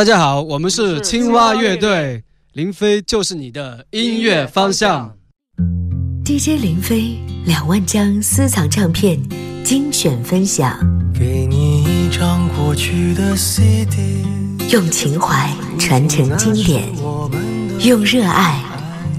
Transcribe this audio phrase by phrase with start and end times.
[0.00, 5.14] 大家好，我们是青蛙乐队，林飞就是你的音乐方向。
[6.24, 9.20] DJ 林飞两万张私藏唱片
[9.62, 10.74] 精选分享，
[11.12, 14.24] 给你一张过去的 CD，
[14.70, 16.88] 用情怀传承经典，
[17.80, 18.58] 用热爱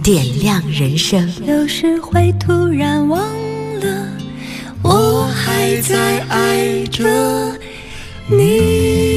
[0.01, 1.31] 点亮人生。
[1.45, 3.21] 有时会突然忘
[3.81, 4.07] 了，
[4.81, 7.55] 我还在爱着
[8.27, 9.10] 你。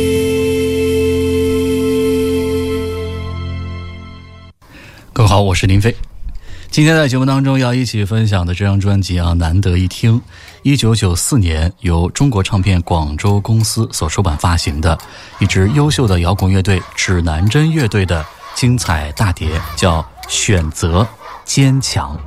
[5.17, 5.95] 各位好，我是林飞。
[6.73, 10.21] 今天在节目当中要一起分享的这张专辑啊，难得一听。
[10.64, 14.99] 一九九四年由中国唱片广州公司所出版发行的
[15.39, 21.07] 一支优秀的摇滚乐队指南针乐队的精彩大碟，叫《选择
[21.45, 22.18] 坚强》。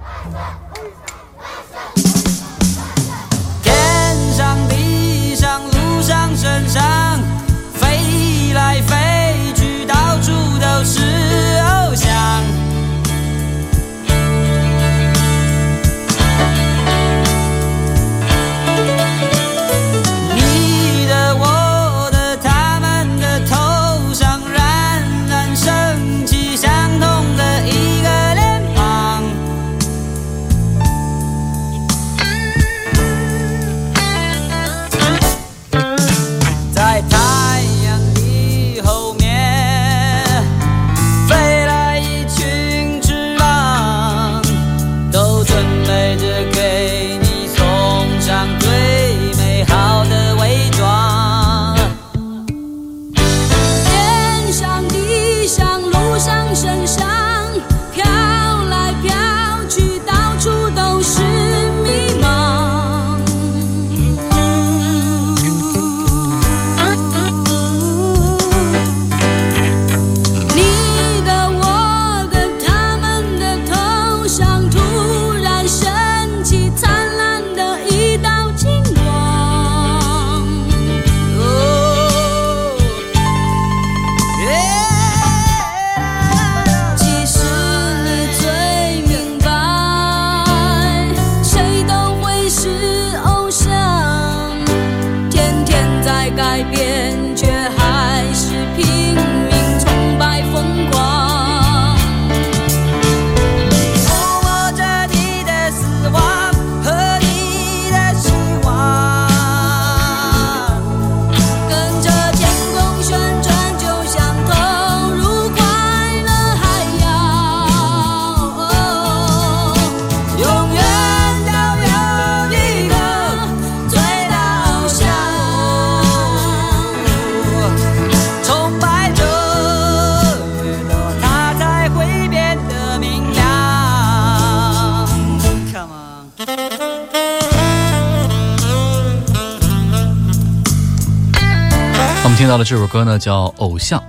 [142.97, 143.99] 歌呢，叫《偶像》。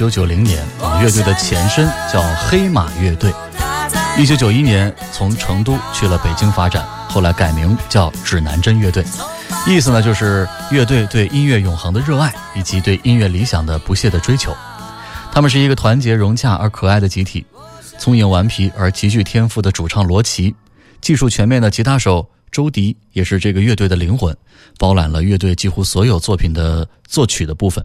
[0.00, 0.66] 九九零年，
[1.02, 3.30] 乐队的前身叫黑马乐队。
[4.18, 9.04] 一九九一年从成都去了北京发展，后来改名叫指南针乐队，
[9.66, 14.56] 意思呢就是乐队对音乐永恒的热爱以及对音乐理想的不懈的追求。
[15.30, 17.44] 他们是一个团结融洽而可爱的集体，
[17.98, 20.54] 聪颖顽皮而极具天赋的主唱罗琦，
[21.02, 24.34] 技术全面的吉他手周迪也是这个乐队的灵魂，
[24.78, 27.84] 包揽了乐队几乎所有作品的作曲的部分。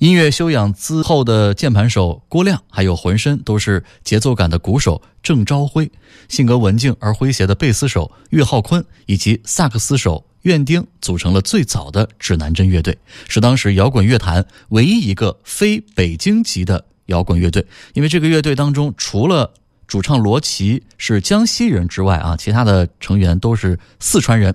[0.00, 5.92] 音乐修养之后的键盘手郭亮，还有浑身都是节奏感的鼓手郑朝辉，
[6.26, 12.96] 性格文静而诙谐的贝斯手岳浩坤，以及萨克斯手苑丁，组成了最早的指南针乐队，
[13.28, 17.66] 是当时摇滚乐坛唯一一个非北京籍的摇滚乐队。
[17.92, 19.52] 因为这个乐队当中，除了
[19.86, 24.54] 主唱罗琦是江西人之外啊，其他的成员都是四川人。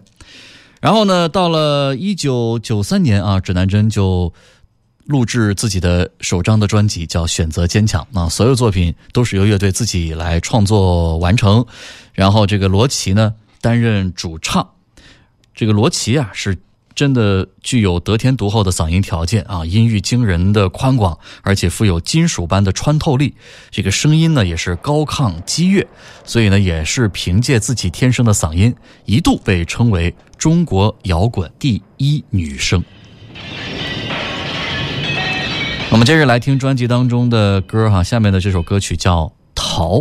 [0.82, 4.34] 然后呢，到了一九九三年啊，指南针就。
[5.06, 11.66] 录制自己的首张的专辑叫《选择坚强》啊，所有作品都是由乐队自己来创作完成。
[12.14, 14.68] 然后这个罗琦呢担任主唱，
[15.54, 16.58] 这个罗琦啊是
[16.96, 23.36] 真的具有得天独厚的嗓音条件啊，音域惊人的宽广，而且富有金属般的穿透力。
[23.70, 25.86] 这个声音呢也是高亢激越，
[26.24, 28.74] 所以呢也是凭借自己天生的嗓音，
[29.06, 32.84] 一度被称为中国摇滚第一女声。
[35.92, 39.24] 我们接着来听专辑当中的歌哈，下面的这首歌曲叫
[39.54, 40.00] 《逃》。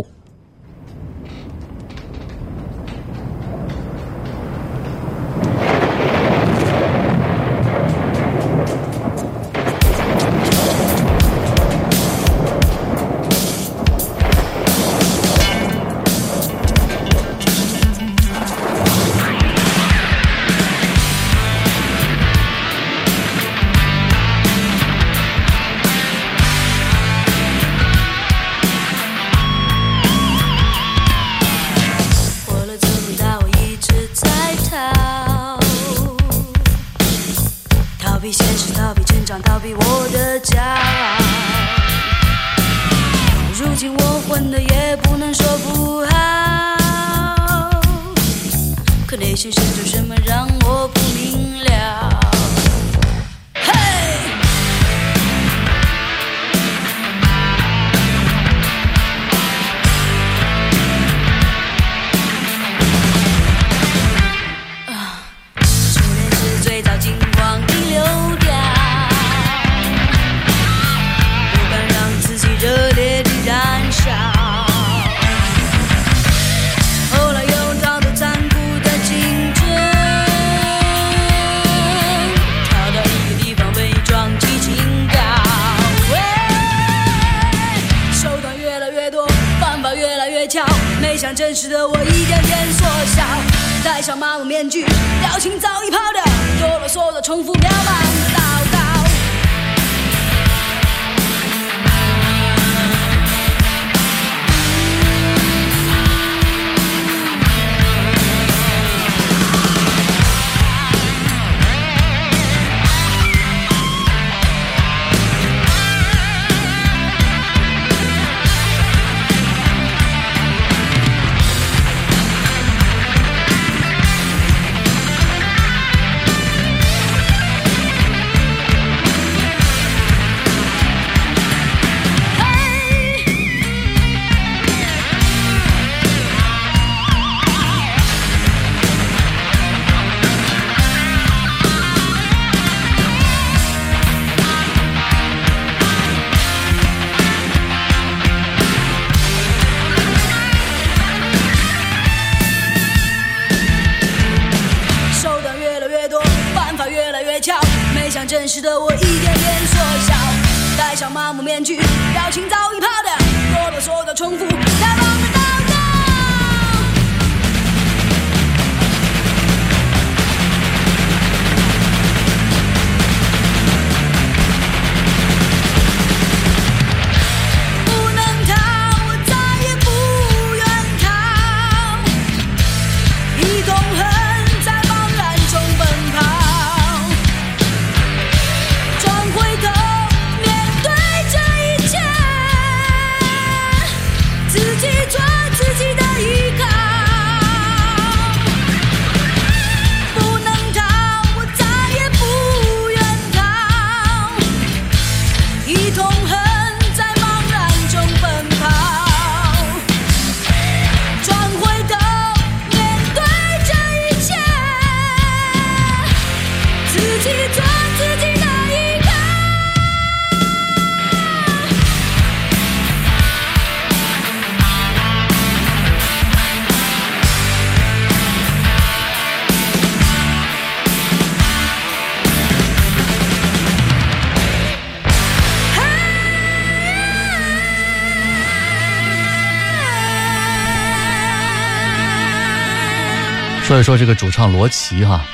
[243.75, 245.25] 说一说这个主唱罗琦哈，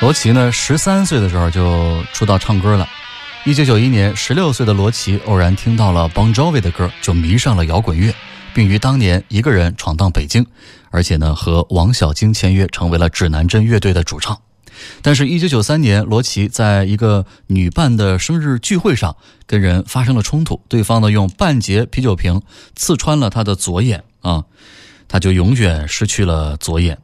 [0.00, 2.88] 罗琦呢，十三岁的时候就出道唱歌了。
[3.44, 8.14] 一九九一年，十六岁的罗琦偶然听到了 Bon Jovi 的歌，就迷上了摇滚乐，
[8.54, 10.46] 并于当年一个人闯荡北京，
[10.90, 14.40] 而且呢和王小晶签约，成为了指南针乐队的主唱。
[15.02, 19.16] 但是，一九九三年，罗琦在一个女伴的生日聚会上
[19.48, 22.42] 跟人发生了冲突，对方呢用半截啤酒瓶
[22.76, 24.44] 刺穿了他的左眼啊，
[25.08, 26.96] 他就永远失去了左眼。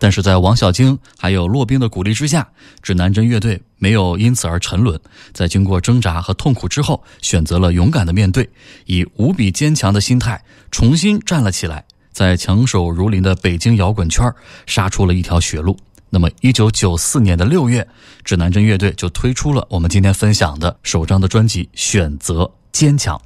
[0.00, 2.48] 但是在王小晶还有骆冰的鼓励之下，
[2.82, 4.98] 指南针乐队没有因此而沉沦。
[5.32, 8.48] 在经过挣扎和痛苦之后，选择了勇敢的面对，
[8.86, 14.24] 以无比坚强的心态重新站了起来，在强手如林的北京摇滚圈
[14.66, 15.76] 杀出了一条血路。
[16.08, 17.86] 那么，一九九四年的六月，
[18.24, 23.16] 指南针乐队就推出了我们今天分享的首张的专辑《选择坚强》。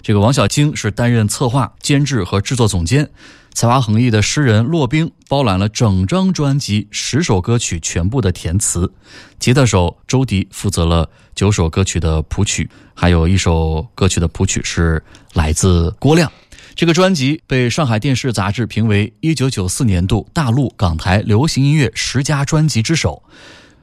[0.00, 3.08] 这个王小晶是担任策划、监制和制作总监。
[3.54, 8.92] 才华横溢的诗人骆宾包揽了整张专辑十首歌曲全部的填词，
[9.38, 15.02] 吉他手周迪负责了九首歌曲的谱曲，还有一首歌曲的谱曲是
[15.34, 16.32] 来自郭亮。
[16.74, 23.22] 这个专辑被上海电视杂志评为一九九四年度大陆港台流行音乐十佳专辑之首。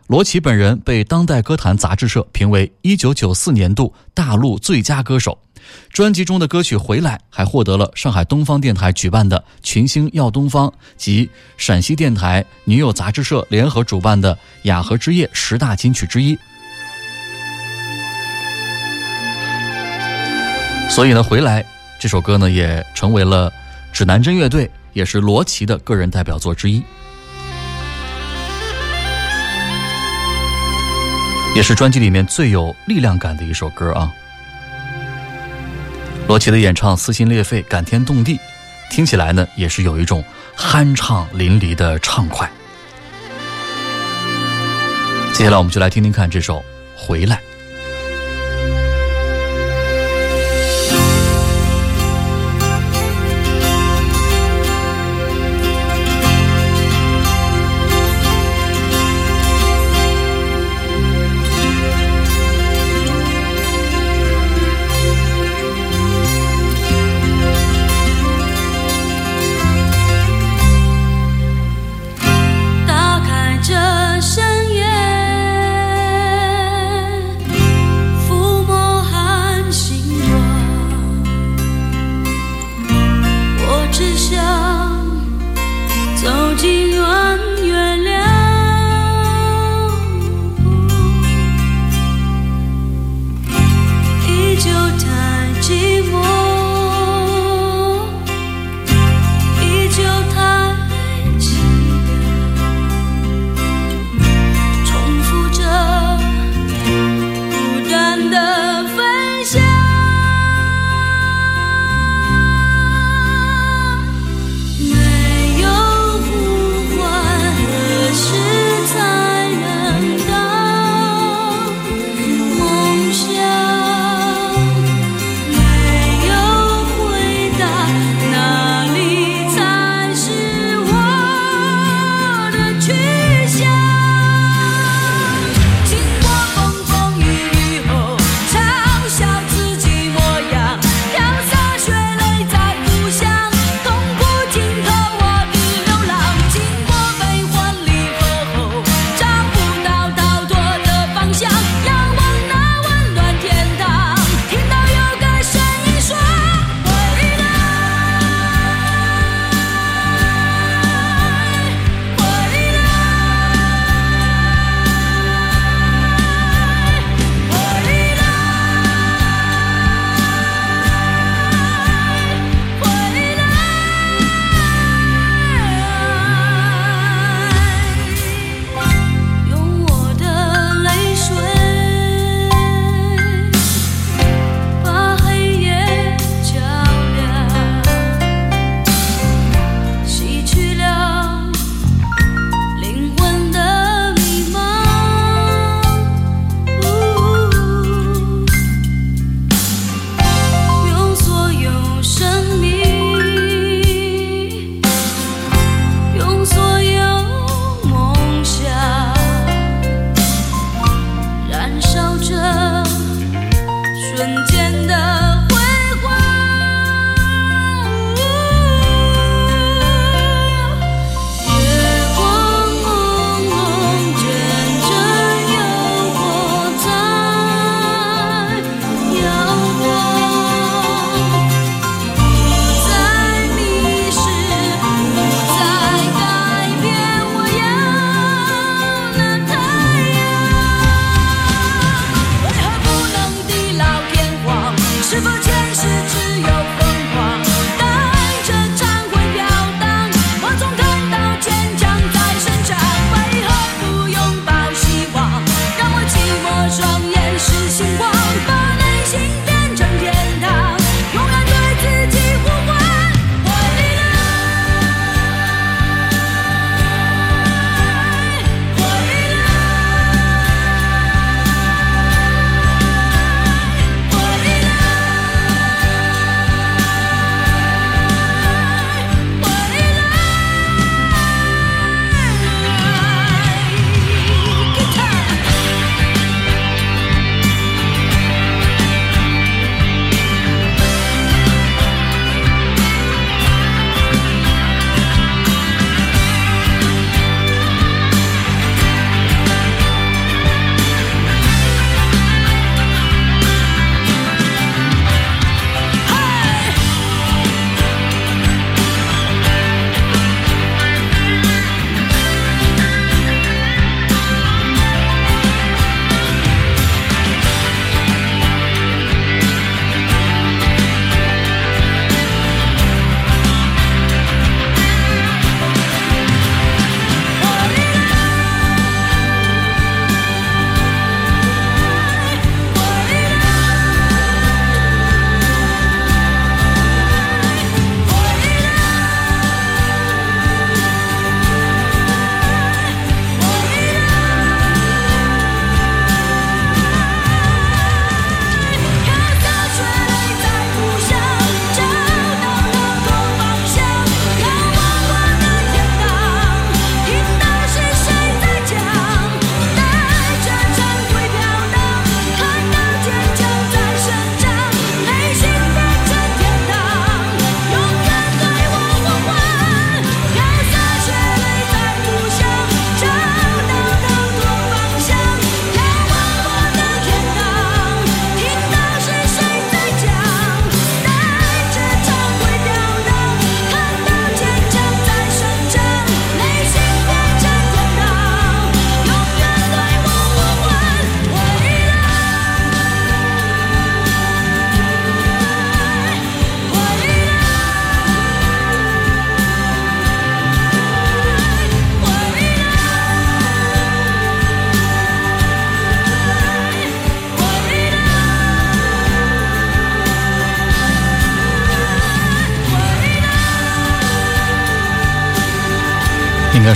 [0.10, 5.38] 罗琦本人被当代歌坛杂志社评为一九九四年度大陆最佳歌手。
[5.94, 14.36] 专辑中的歌曲《回来》还获得了上海东方电台举办的“群星耀东方”及陕西电台女友杂志社联合主办的
[14.66, 16.36] “雅和之夜”十大金曲之一。
[20.90, 21.62] 所以呢，《回来》
[22.00, 23.54] 这首歌呢，也成为了
[23.94, 26.84] 指南针乐队，也是罗琦的个人代表作之一，
[31.56, 34.12] 也是专辑里面最有力量感的一首歌啊。
[36.28, 38.40] 罗琦的演唱撕心裂肺、感天动地，
[38.90, 40.24] 听起来呢也是有一种
[40.56, 42.50] 酣畅淋漓的畅快。
[45.34, 46.58] 接下来我们就来听听看这首
[46.96, 47.36] 《回来》。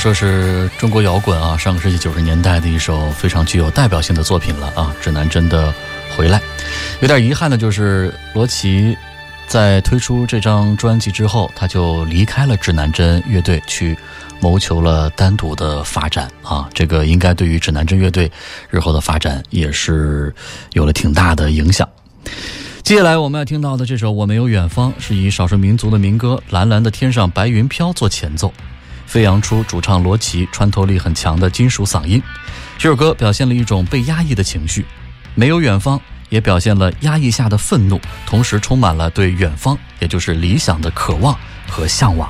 [0.03, 4.93] 说是中国摇滚啊，上个世纪九十年代的一首非常具有代表性的作品了啊。
[4.99, 5.73] 指南针的
[6.13, 6.41] 回来，
[6.99, 8.97] 有点遗憾的就是罗琦
[9.47, 13.97] 在推出这张专辑之后，他就离开了指南针乐队，去
[14.41, 16.67] 谋求了单独的发展啊。
[16.73, 18.29] 这个应该对于指南针乐队
[18.69, 20.35] 日后的发展也是
[20.73, 21.87] 有了挺大的影响。
[22.81, 28.53] 接下来我们要听到的这首《我没有远方》，是以少数民族的民歌《蓝蓝的天上白云飘》做前奏。
[29.13, 32.19] 飞扬出主唱罗琦穿透力很强的金属嗓音，
[32.79, 34.83] 这首歌表现了一种被压抑的情绪，
[35.35, 41.37] 没有远方，也表现了压抑下的愤怒，同时充满了对远方，也就是理想的渴望
[41.69, 42.27] 和向往。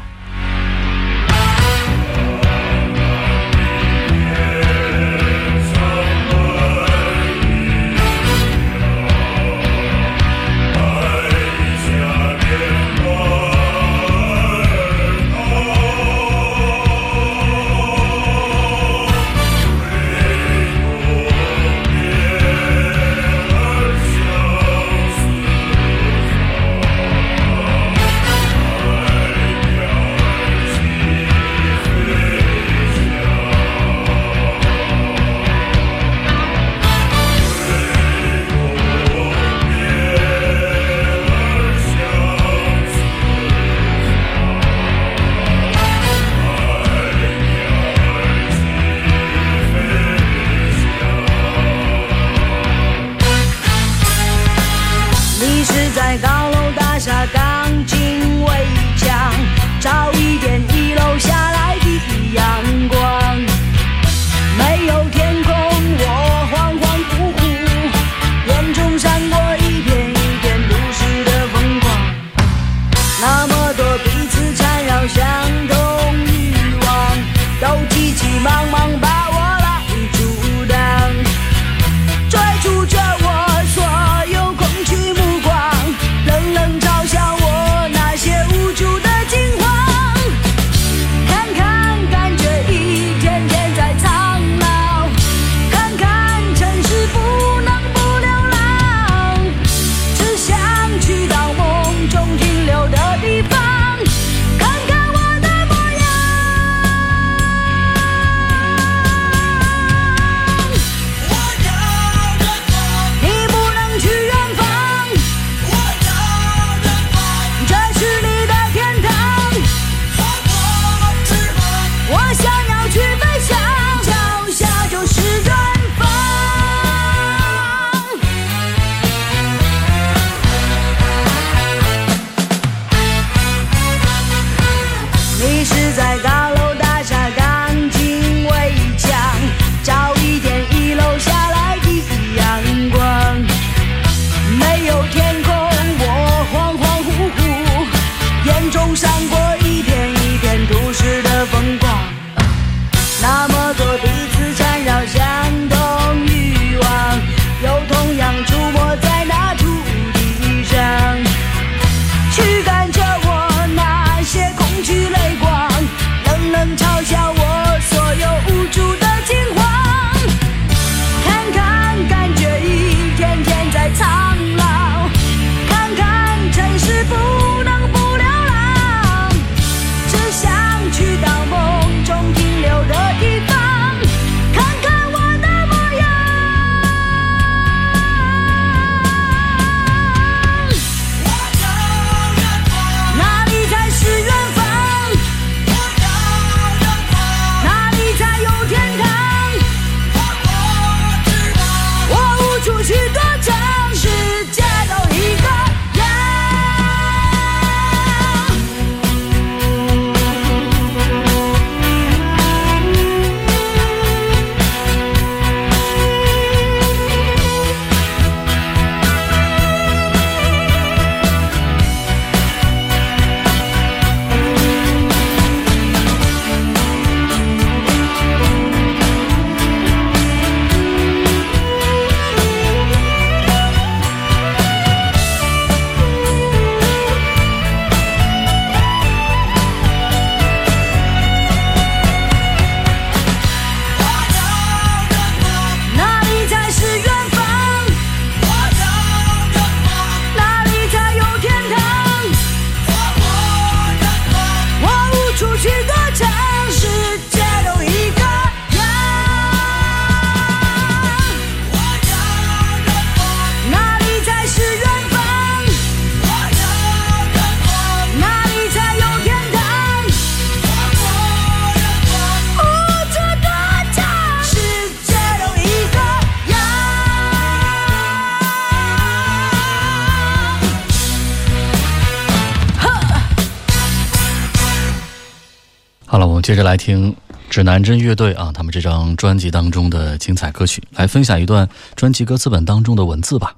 [286.54, 287.16] 接着来听
[287.50, 293.56] 指南针乐队啊，他们这张专辑当中的精彩歌曲，来分享一段专辑歌词本当中的文字吧。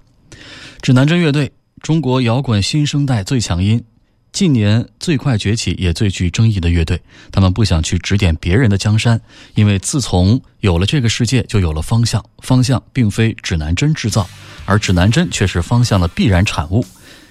[0.82, 3.84] 指南针乐队，中国摇滚新生代最强音，
[4.32, 7.02] 近年最快崛起也最具争议的乐队。
[7.34, 9.20] 他们不想去指点别人的江山，
[9.56, 12.24] 因为自从有了这个世界，就有了方向。
[12.44, 14.26] 方向并非指南针制造，
[14.64, 16.86] 而指南针却是方向的必然产物。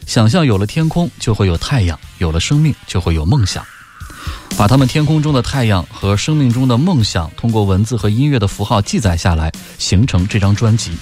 [0.04, 3.64] 想象有了天空，就会有太阳；有了生命，就会有梦想。
[4.56, 10.92] 把他们天空中的太阳和生命中的梦想，通过文字和音乐的符号记载下来，形成这张专辑。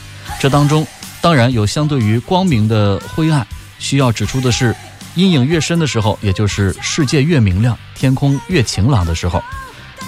[0.40, 0.87] 这当中
[1.20, 3.46] 当然有相对于光明的灰暗。
[3.78, 4.74] 需要指出的是，
[5.16, 9.42] 阴影越深的时候，也就是世界越明亮、天空越晴朗的时候。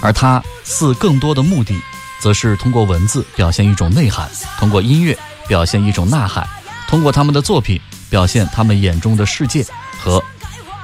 [0.01, 1.79] 而它似更多的目的，
[2.19, 6.47] 则是通过文字表现一种内涵，通过音乐表现一种呐喊，
[6.87, 9.65] 通过他们的作品表现他们眼中的世界
[9.99, 10.23] 和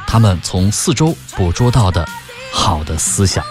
[0.05, 2.07] 他们从四周捕捉到的。
[2.51, 3.43] 好的思想。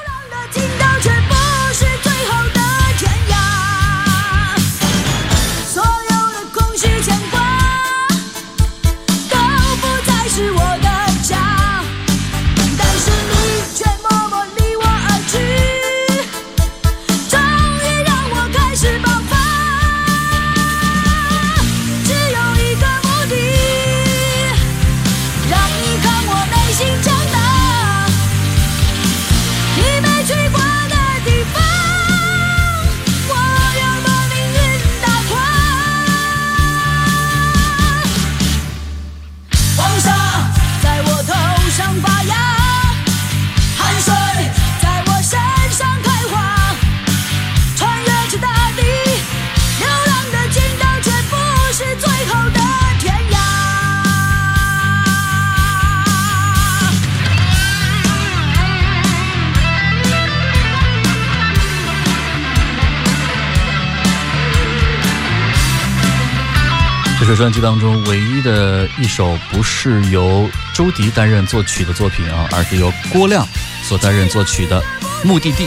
[67.40, 73.48] 专辑当中唯一的一首不是由周迪担任作曲的作品啊，而是由郭亮
[73.82, 74.78] 所担任作曲的
[75.24, 75.64] 《目的地》。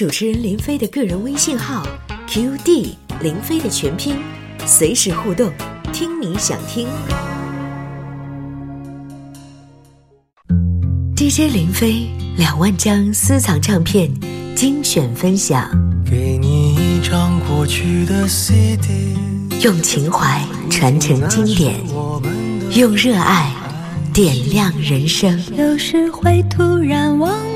[0.00, 1.86] 主持人林飞的个人微信号
[2.26, 4.16] QD 林飞的全拼，
[4.64, 5.52] 随时互动，
[5.92, 6.88] 听你想听。
[11.14, 12.08] DJ 林飞
[12.38, 14.10] 两万张私藏唱片
[14.56, 15.70] 精选分享，
[16.10, 19.14] 给你一张过去的 CD，
[19.62, 21.74] 用情怀传承经典，
[22.74, 23.52] 用热爱
[24.14, 25.38] 点亮人生。
[25.54, 27.49] 有时会突然忘了。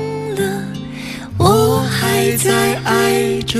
[1.37, 3.59] 我还在爱着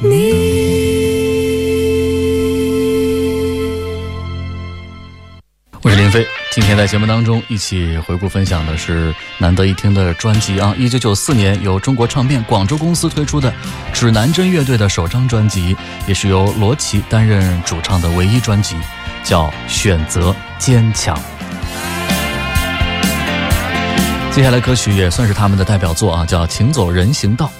[0.00, 1.12] 你。
[5.82, 13.52] 我是林飞今天在节目当中一起回顾分享的是难得一听的专辑啊一九九四年由中国唱片广州公司推出的
[13.92, 18.76] 指南针乐队的首张专辑也是由罗琦担任主唱的唯一专辑
[19.24, 21.31] 叫选择坚强。
[24.34, 27.50] 接下来歌曲也算是他们的代表作啊叫请走人行道。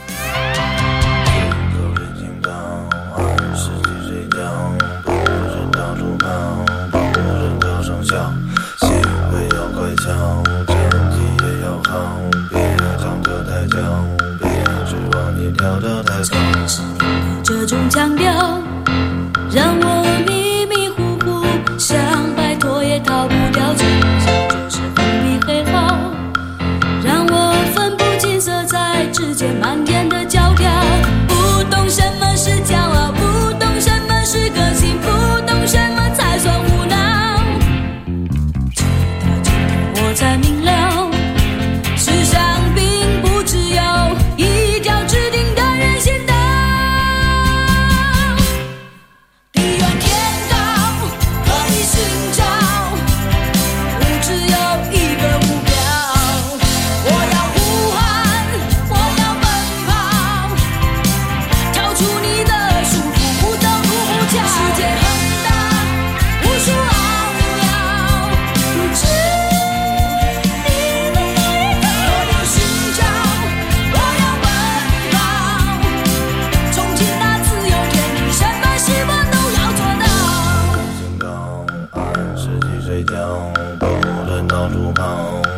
[82.92, 83.50] 睡觉
[83.80, 83.86] 不
[84.30, 85.51] 然到处跑。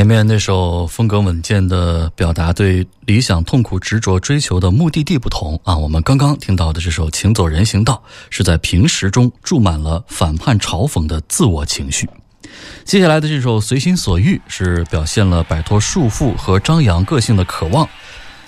[0.00, 12.08] 前面那首风格稳健的表达对理想痛苦执着追求的目的地不同啊，我们刚刚听到的这首《请走人行道》是在平时中注满了反叛嘲讽的自我情绪。
[12.82, 17.86] 接下来的这首《随心所欲》是表现了摆脱束缚和张扬个性的渴望，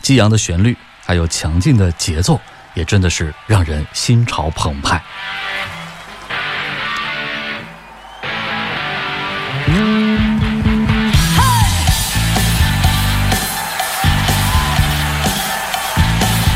[0.00, 2.40] 激昂的旋律还有强劲的节奏，
[2.72, 5.04] 也真的是让人心潮澎湃。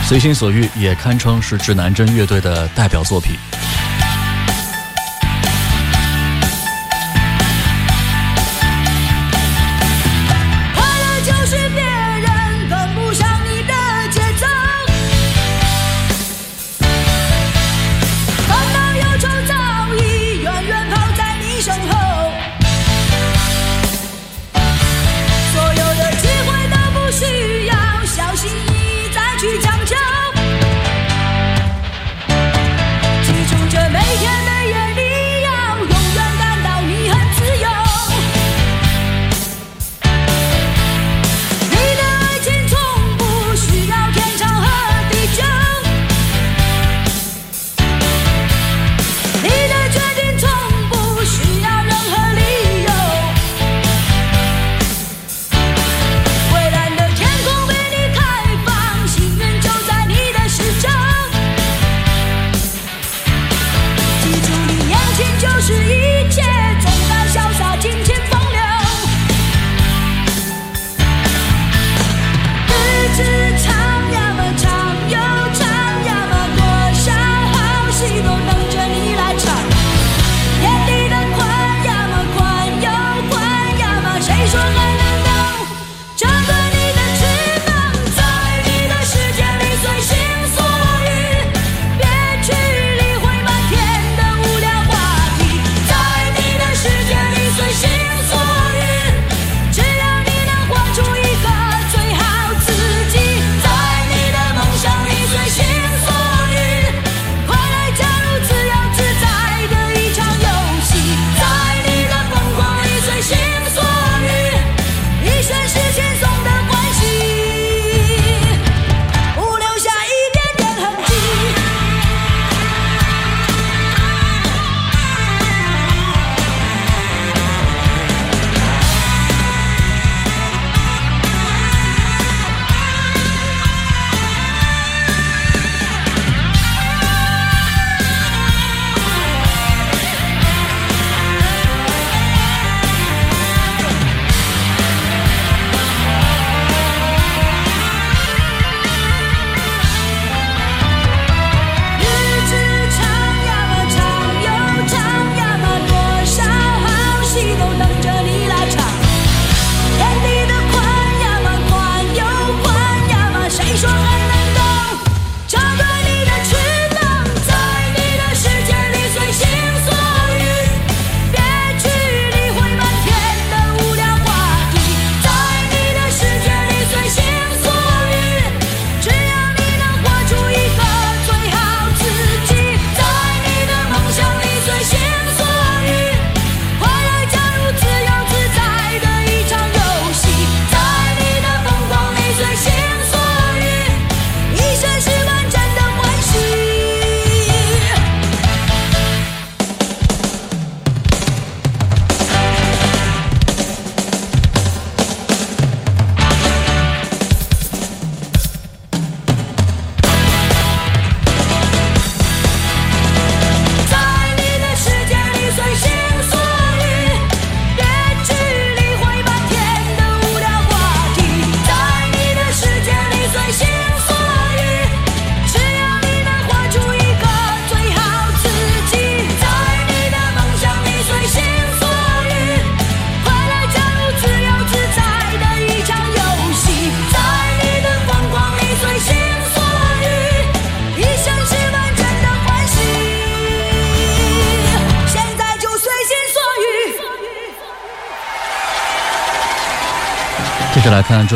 [0.06, 3.34] 随心所欲也堪称是指南针乐队的代表作品。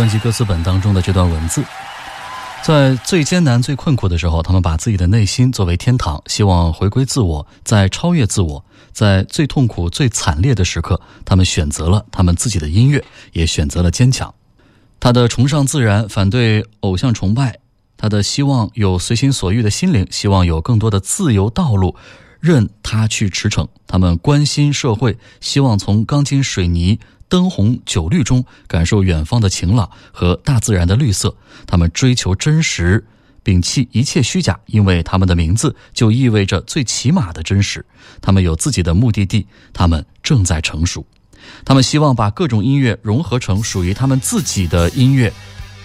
[0.01, 1.63] 专辑歌词本当中的这段文字，
[2.65, 14.35] 在最艰难、最困苦的时候，他们把自己的内心作为天堂，希望回归自我，在超越自我，在最痛苦、最惨烈的时刻，他们选择了他们自己的音乐，也选择了坚强。
[14.99, 17.53] 他的崇尚自然，反对偶像崇拜；
[17.99, 21.95] 他的希望有随心所欲的心灵，希望有更多的自由道路，
[22.41, 23.69] 任他去驰骋。
[23.87, 26.99] 他们关心社会，希望从钢筋水泥、
[27.31, 31.35] 灯红酒绿中感受远方的晴朗和大自然的绿色。
[31.67, 33.07] 他们追求真实。
[33.43, 37.83] 摒弃一切虚假，因为他们的名字就意味着最起码的真实。
[38.21, 41.07] 他们有自己的目的地，他们正在成熟。
[41.65, 45.33] 他们希望把各种音乐融合成属于他们自己的音乐，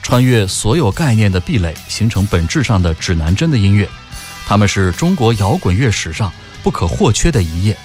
[0.02, 3.88] 穿越所有概念的壁垒，形成本质上的指南针的音乐。
[4.46, 6.30] 他们是中国摇滚乐史上
[6.62, 7.76] 不可或缺的一页。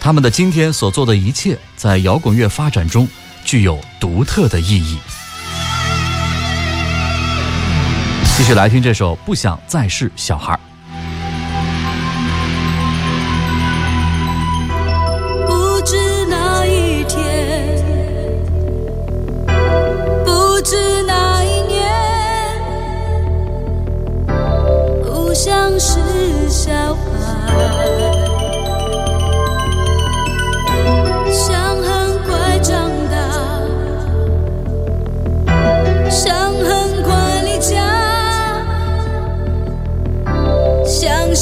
[0.00, 3.06] 他们的今天所做的一切，在摇滚乐发展中
[3.44, 4.98] 具有独特的意义。
[8.36, 10.52] 继续来听这首《不想再是小孩》。
[15.46, 17.78] 不知哪一天，
[20.24, 21.88] 不知哪一年，
[25.04, 26.00] 不想是
[26.48, 28.17] 小孩。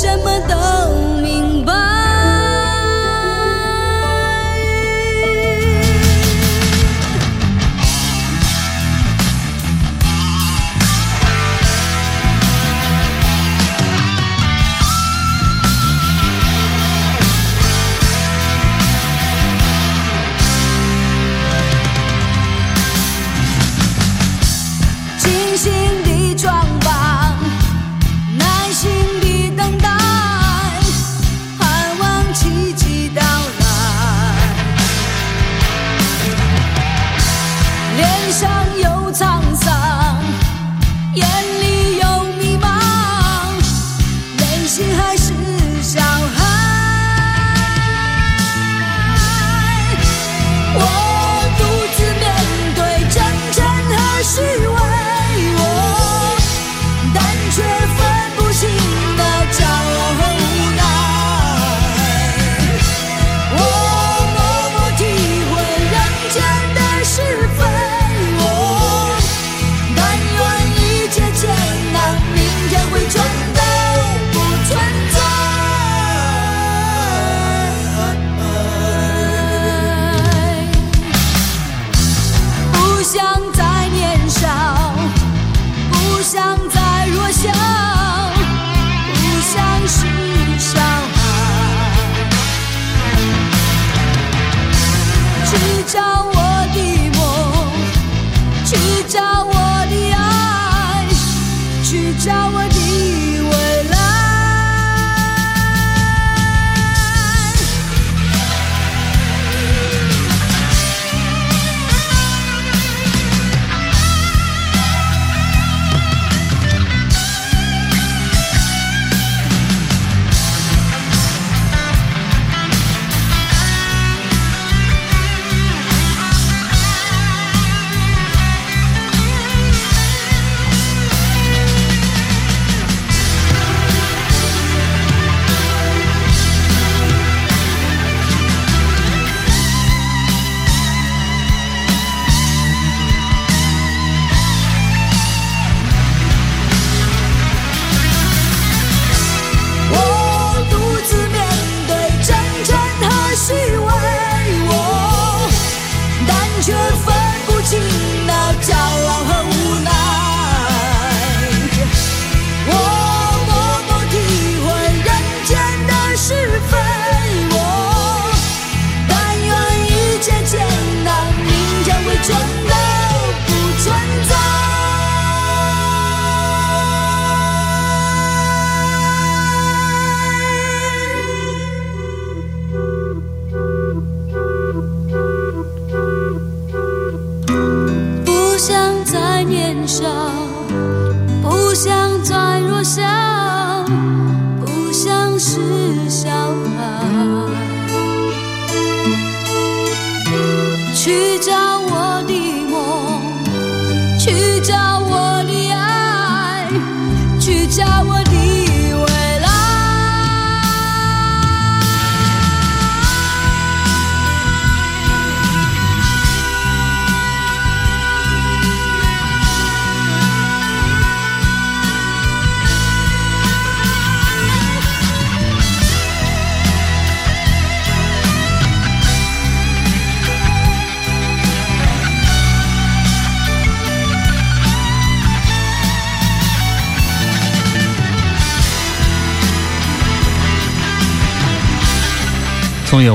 [0.06, 0.85] 什么都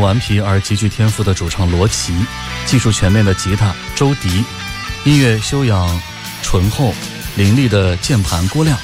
[0.01, 2.13] 顽皮而极具天赋的主唱罗琦，
[2.65, 4.43] 技术全面的吉他周迪，
[5.05, 6.01] 音乐修养
[6.41, 6.93] 醇厚
[7.37, 8.77] 凌厉的键盘郭亮，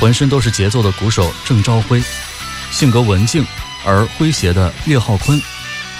[0.00, 2.02] 浑身都是节奏的鼓手郑朝辉，
[2.70, 3.44] 性格文静
[3.84, 5.38] 而诙谐的岳浩坤，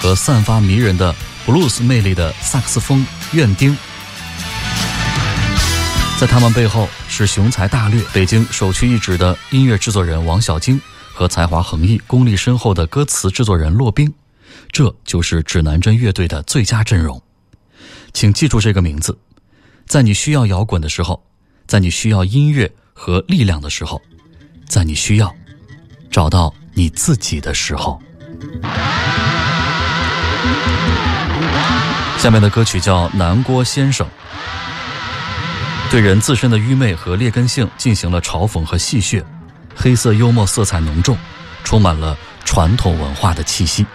[0.00, 3.76] 和散发迷人的布鲁斯魅力的萨克斯风苑丁。
[6.16, 10.80] 在他们背后是雄才大略、北京首屈一指的音乐制作人王小晶
[11.12, 14.14] 和才华横溢、功力深厚的歌词制作人骆冰，
[14.74, 17.22] 这就是指南针乐队的最佳阵容。
[18.12, 19.16] 请记住这个名字，
[19.86, 21.24] 在你需要摇滚的时候，
[21.64, 24.02] 在你需要音乐和力量的时候，
[24.68, 25.32] 在你需要
[26.10, 28.02] 找到你自己的时候。
[32.18, 34.04] 下面的歌曲叫《南郭先生》。
[35.88, 39.22] 对人自身的愚昧和劣根性进行了嘲讽和戏谑，
[39.76, 41.16] 黑色幽默色彩浓重，
[41.62, 43.86] 充满了传统文化的气息。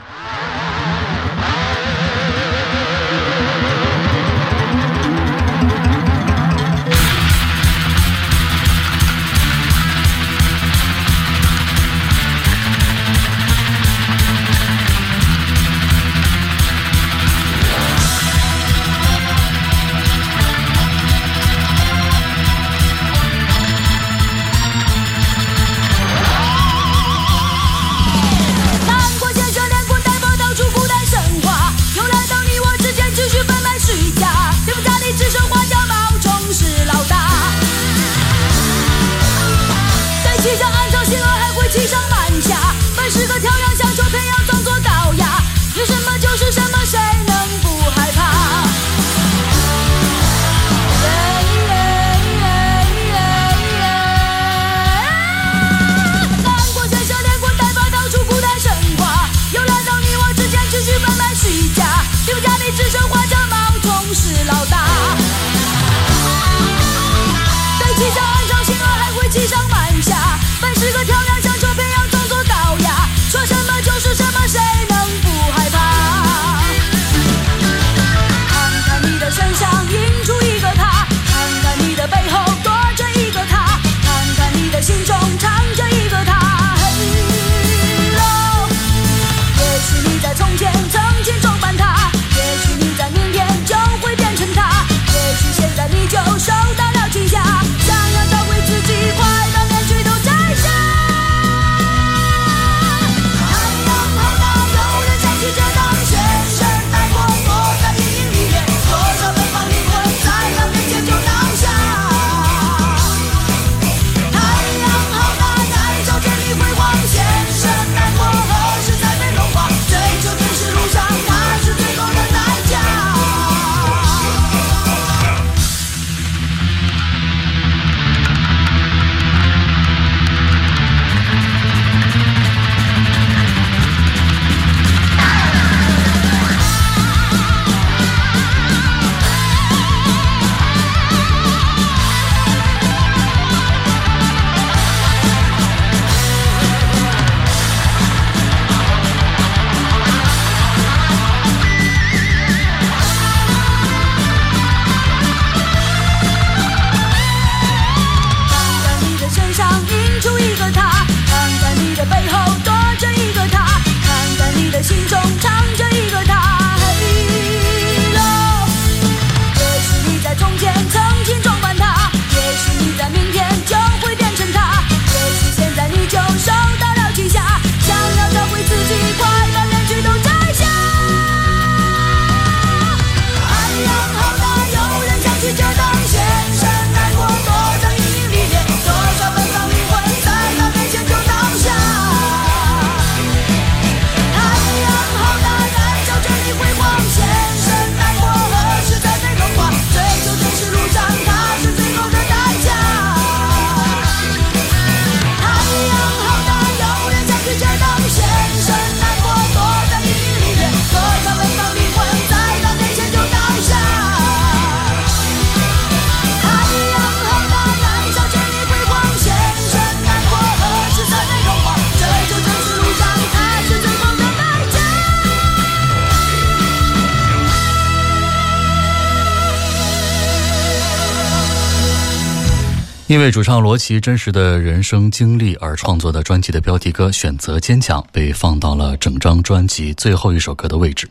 [233.09, 241.09] 因为主唱罗琦真实的人生经历而创作的专辑的标题歌《选择坚强》被放到了整张专辑最后一首歌的位置。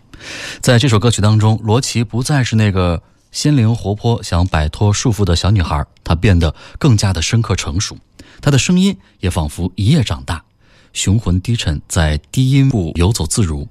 [0.60, 7.98] 在这首歌曲当中，罗琦不再是那个心灵活泼、想摆脱束缚的小女孩，她变得更加的深刻成熟。
[8.40, 10.44] 她的声音也仿佛一夜长大，
[10.92, 13.66] 雄浑低沉，在低音部游走自如。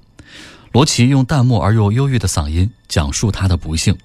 [0.74, 3.98] 罗琦用淡漠而又忧郁的嗓音讲述她的不幸。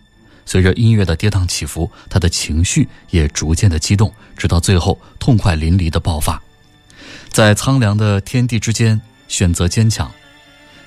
[0.45, 6.40] 随着音乐的跌宕起伏，他的情绪也逐渐的激动，直到最后痛快淋漓的爆发。
[7.30, 10.11] 在苍凉的天地之间，选择坚强。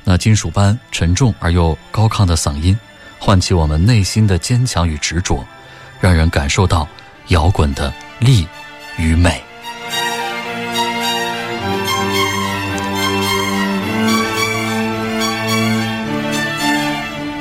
[0.03, 2.77] 那金属般沉重而又高亢的嗓音，
[3.17, 5.43] 唤起我们内心的坚强与执着，
[5.99, 6.87] 让人感受到
[7.29, 8.47] 摇滚的力
[8.97, 9.41] 与美。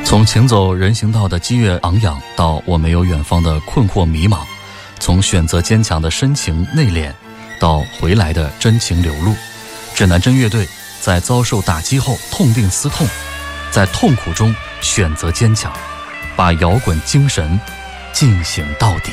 [0.04, 4.38] 从行走人行道的激越昂扬，到我没有远方的困惑迷茫；
[5.00, 7.10] 从选择坚强的深情内敛，
[7.58, 9.34] 到回来的真情流露。
[9.94, 10.68] 指南针乐队
[11.00, 13.06] 在遭受打击后痛定思痛，
[13.72, 15.72] 在痛苦中选择坚强，
[16.36, 17.58] 把摇滚精神
[18.12, 19.10] 进行到底。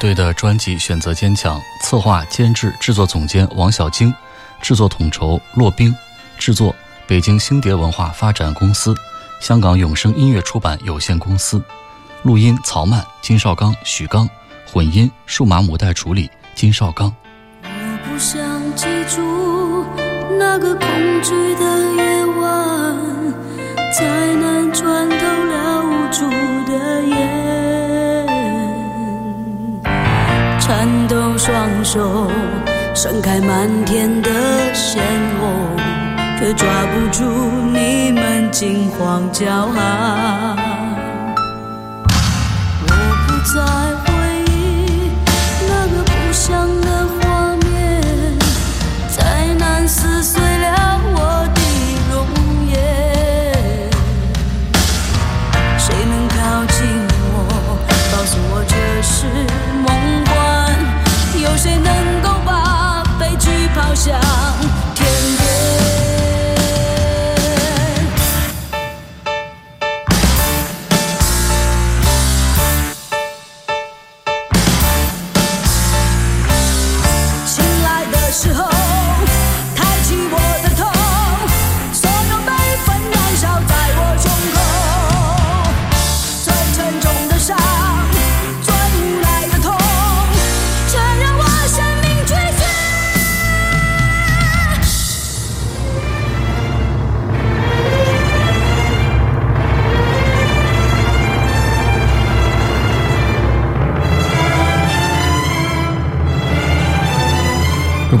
[0.00, 4.12] 队的专辑选择坚强，策划、监制、制作总监王小晶，
[4.62, 5.94] 制作统筹骆冰，
[6.38, 6.74] 制作
[7.06, 8.94] 北京星蝶文化发展公司，
[9.40, 11.62] 香港永生音乐出版有限公司，
[12.22, 14.26] 录音曹曼、金少刚、许刚，
[14.66, 17.14] 混音数码母带处理金少刚。
[17.62, 17.68] 我
[18.08, 18.40] 不想
[18.74, 19.84] 记住
[20.38, 20.88] 那个恐
[21.22, 22.96] 惧的夜晚，
[23.92, 26.30] 才能穿透了无助
[26.70, 27.59] 的夜。
[30.60, 32.30] 颤抖双手，
[32.94, 34.30] 盛开满天的
[34.74, 35.02] 鲜
[35.40, 35.76] 红，
[36.38, 37.24] 却抓不住
[37.72, 40.59] 你们惊慌骄傲。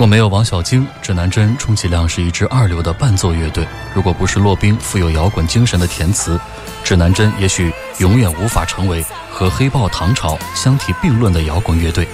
[0.00, 6.40] 如果没有王小晶，指南针充其量是一支二流的伴奏乐队；如果不是骆宾富有摇滚精神的填词，
[6.82, 12.08] 指南针也许永远无法成为和黑豹、唐朝相提并论的摇滚乐队。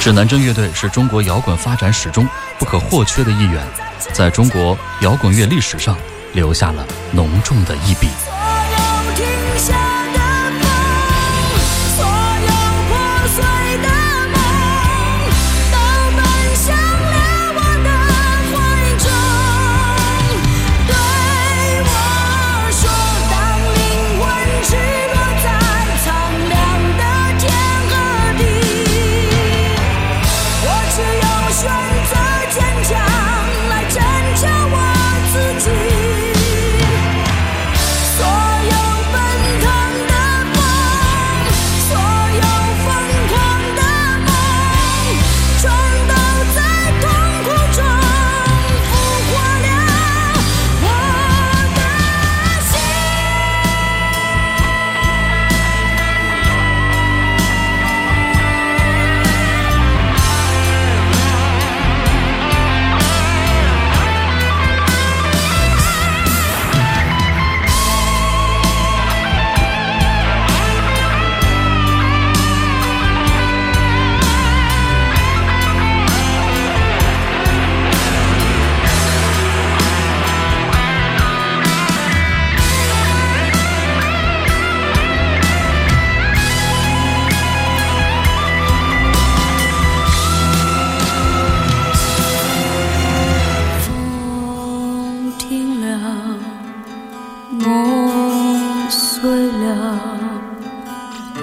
[0.00, 2.26] 指南针乐队是中国摇滚发展史中
[2.58, 3.64] 不可或缺的一员，
[4.12, 5.96] 在中国摇滚乐历史上
[6.32, 8.08] 留下了浓重的一笔。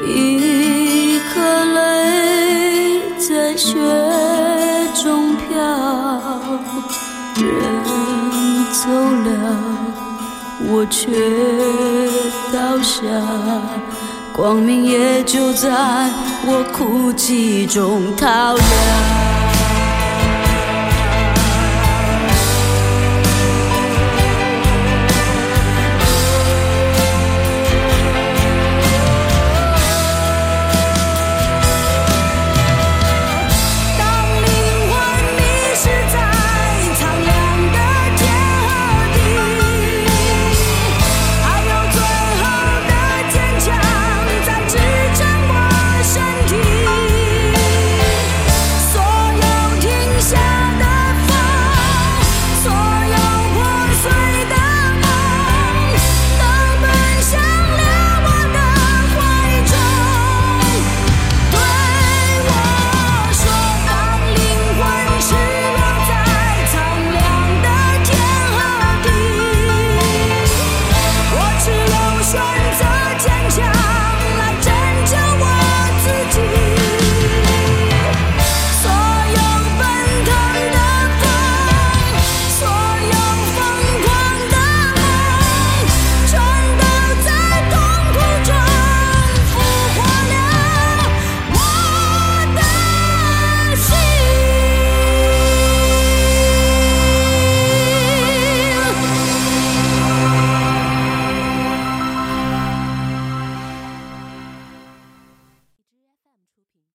[0.07, 3.77] 一颗泪在雪
[4.95, 5.55] 中飘
[7.37, 7.45] 人
[8.71, 9.57] 走了
[10.67, 11.11] 我却
[12.51, 13.01] 倒下
[14.33, 15.69] 光明也就在
[16.45, 19.10] 我哭泣中逃掉